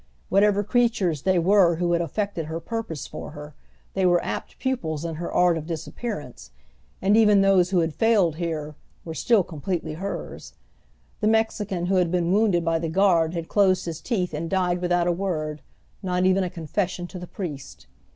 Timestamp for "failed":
7.93-8.37